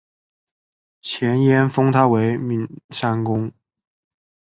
[1.03, 3.51] 前燕封他为岷山公。